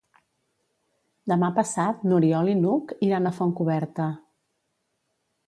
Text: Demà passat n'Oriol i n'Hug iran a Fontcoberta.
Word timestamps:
Demà 1.31 1.49
passat 1.59 2.07
n'Oriol 2.07 2.49
i 2.55 2.57
n'Hug 2.63 2.95
iran 3.09 3.29
a 3.29 3.35
Fontcoberta. 3.37 4.09